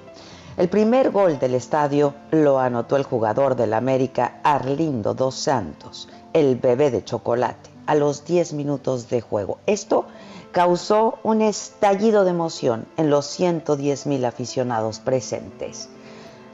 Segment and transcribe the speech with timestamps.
[0.56, 6.56] El primer gol del estadio lo anotó el jugador del América Arlindo dos Santos, el
[6.56, 9.58] bebé de chocolate, a los 10 minutos de juego.
[9.66, 10.06] Esto
[10.52, 15.88] causó un estallido de emoción en los 110 mil aficionados presentes.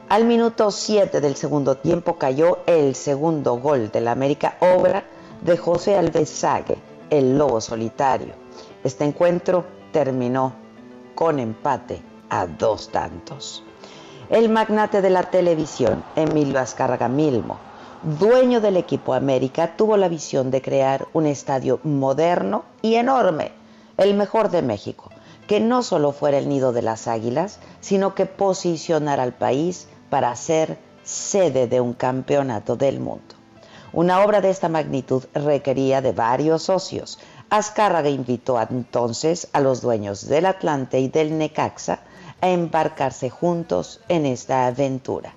[0.09, 5.05] Al minuto 7 del segundo tiempo cayó el segundo gol del América, obra
[5.41, 6.77] de José Alvesague,
[7.11, 8.40] el lobo solitario.
[8.83, 10.53] Este encuentro terminó
[11.13, 13.63] con empate a dos tantos.
[14.29, 17.57] El magnate de la televisión, Emilio Azcárraga Milmo,
[18.17, 23.51] dueño del equipo América, tuvo la visión de crear un estadio moderno y enorme,
[23.97, 25.11] el mejor de México,
[25.45, 30.35] que no solo fuera el nido de las águilas, sino que posicionara al país para
[30.35, 33.35] ser sede de un campeonato del mundo.
[33.93, 37.19] Una obra de esta magnitud requería de varios socios,
[37.51, 41.99] Azcárraga invitó entonces a los dueños del Atlante y del Necaxa
[42.39, 45.35] a embarcarse juntos en esta aventura.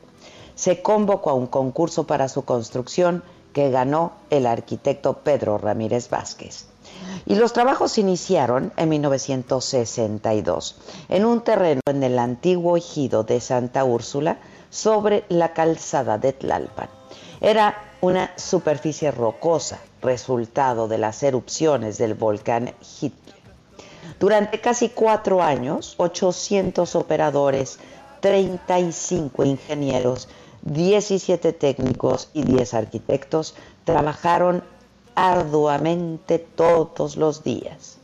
[0.54, 6.66] Se convocó a un concurso para su construcción que ganó el arquitecto Pedro Ramírez Vázquez.
[7.26, 10.76] Y los trabajos iniciaron en 1962
[11.08, 14.38] en un terreno en el antiguo ejido de Santa Úrsula
[14.70, 16.88] sobre la calzada de Tlalpan.
[17.40, 23.34] Era una superficie rocosa, resultado de las erupciones del volcán Hitler.
[24.20, 27.78] Durante casi cuatro años, 800 operadores,
[28.20, 30.28] 35 ingenieros,
[30.62, 33.54] 17 técnicos y 10 arquitectos
[33.84, 34.62] trabajaron
[35.14, 37.98] arduamente todos los días.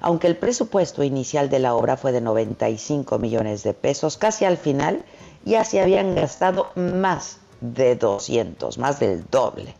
[0.00, 4.56] Aunque el presupuesto inicial de la obra fue de 95 millones de pesos, casi al
[4.56, 5.04] final
[5.44, 9.74] ya se habían gastado más de 200, más del doble.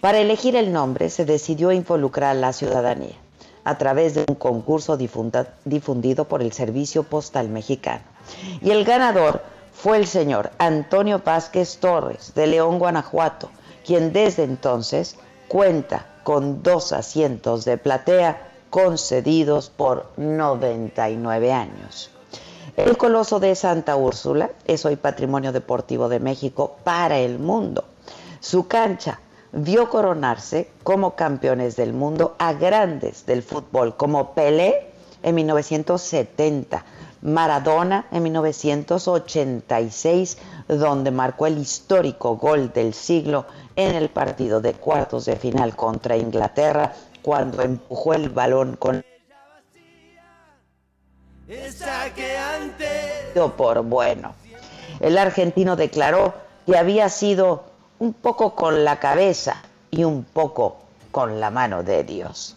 [0.00, 3.16] Para elegir el nombre se decidió involucrar a la ciudadanía
[3.64, 8.04] a través de un concurso difundido por el Servicio Postal Mexicano.
[8.62, 9.42] Y el ganador
[9.72, 13.50] fue el señor Antonio Vázquez Torres de León, Guanajuato,
[13.84, 15.16] quien desde entonces
[15.48, 22.10] cuenta con dos asientos de platea concedidos por 99 años.
[22.76, 27.84] El Coloso de Santa Úrsula es hoy Patrimonio Deportivo de México para el mundo.
[28.40, 29.18] Su cancha
[29.52, 34.90] vio coronarse como campeones del mundo a grandes del fútbol como Pelé
[35.22, 36.84] en 1970,
[37.22, 40.38] Maradona en 1986,
[40.68, 46.16] donde marcó el histórico gol del siglo en el partido de cuartos de final contra
[46.16, 49.04] Inglaterra, cuando empujó el balón con
[53.56, 54.34] por bueno.
[55.00, 56.34] El argentino declaró
[56.66, 57.64] que había sido
[57.98, 60.78] un poco con la cabeza y un poco
[61.10, 62.56] con la mano de Dios.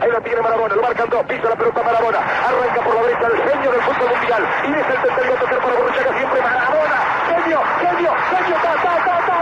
[0.00, 3.26] Ahí lo tiene Marabona, lo marcan dos, pisa la pelota Marabona, arranca por la derecha
[3.26, 7.60] el genio del fútbol mundial y es el tercero tocar para Borruchaga siempre Marabona, genio,
[7.80, 9.35] genio, genio, ta, ta, ta, ta,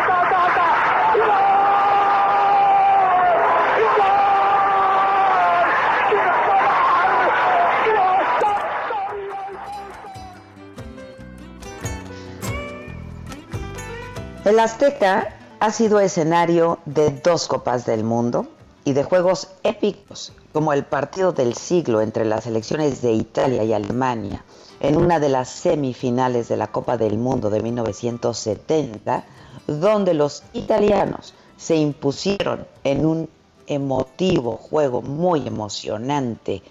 [14.44, 18.46] El Azteca ha sido escenario de dos Copas del Mundo
[18.84, 23.72] y de juegos épicos, como el partido del siglo entre las selecciones de Italia y
[23.72, 24.44] Alemania
[24.80, 29.24] en una de las semifinales de la Copa del Mundo de 1970,
[29.66, 33.30] donde los italianos se impusieron en un
[33.66, 36.62] emotivo juego muy emocionante,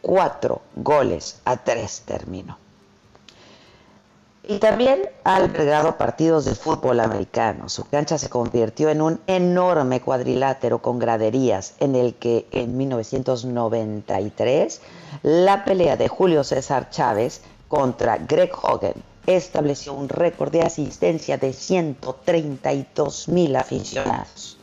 [0.00, 2.59] cuatro goles a tres terminó.
[4.42, 7.68] Y también ha albergado partidos de fútbol americano.
[7.68, 14.80] Su cancha se convirtió en un enorme cuadrilátero con graderías en el que en 1993
[15.22, 18.94] la pelea de Julio César Chávez contra Greg Hogan
[19.26, 24.56] estableció un récord de asistencia de 132 mil aficionados.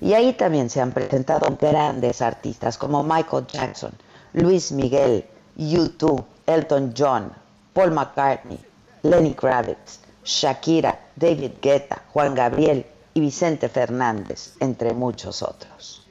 [0.00, 3.92] Y ahí también se han presentado grandes artistas como Michael Jackson,
[4.32, 5.26] Luis Miguel,
[5.58, 7.30] U2, Elton John,
[7.72, 8.58] Paul McCartney,
[9.04, 16.06] Lenny Kravitz, Shakira, David Guetta, Juan Gabriel y Vicente Fernández, entre muchos otros.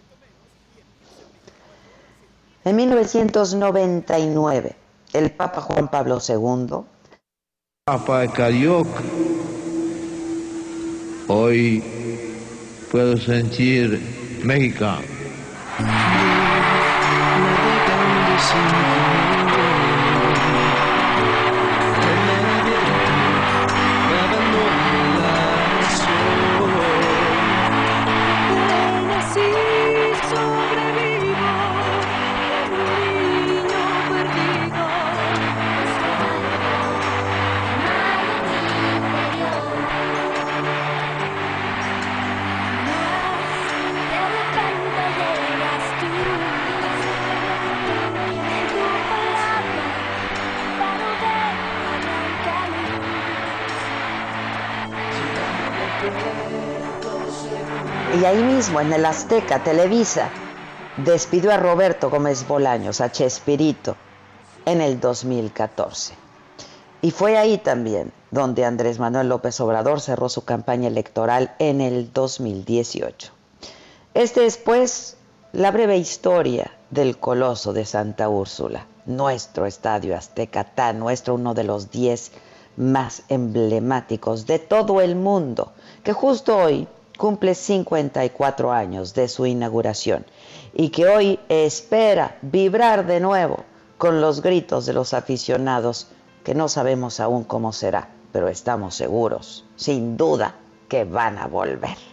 [2.63, 4.75] En 1999,
[5.13, 6.85] el Papa Juan Pablo II,
[7.85, 9.01] Papa de Carioca,
[11.27, 11.83] hoy
[12.91, 13.99] puedo sentir
[14.43, 15.01] mexicano.
[58.19, 60.29] Y ahí mismo, en el Azteca, Televisa,
[60.97, 63.95] despidió a Roberto Gómez Bolaños, a Chespirito,
[64.65, 66.13] en el 2014.
[67.01, 72.13] Y fue ahí también donde Andrés Manuel López Obrador cerró su campaña electoral en el
[72.13, 73.31] 2018.
[74.13, 75.17] Este es, pues,
[75.51, 81.63] la breve historia del Coloso de Santa Úrsula, nuestro estadio azteca, tan nuestro, uno de
[81.63, 82.31] los 10
[82.77, 85.73] más emblemáticos de todo el mundo,
[86.03, 86.87] que justo hoy
[87.17, 90.25] cumple 54 años de su inauguración
[90.73, 93.63] y que hoy espera vibrar de nuevo
[93.97, 96.07] con los gritos de los aficionados
[96.43, 100.55] que no sabemos aún cómo será, pero estamos seguros, sin duda,
[100.89, 102.12] que van a volver.